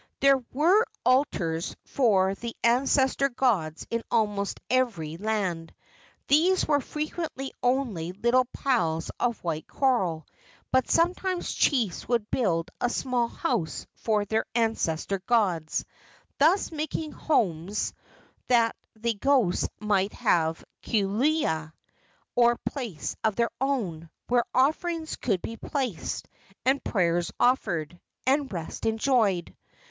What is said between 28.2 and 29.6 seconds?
and rest enjoyed.